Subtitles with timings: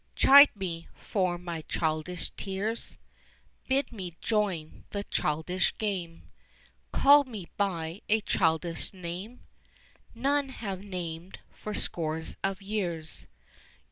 [0.15, 2.97] Chide me for my childish tears,
[3.67, 6.31] Bid me join the childish game,
[6.91, 9.41] Call me by a childish name
[10.15, 13.27] None have named for scores of years.